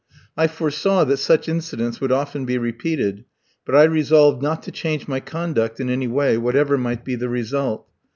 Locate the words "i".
0.35-0.47, 3.75-3.83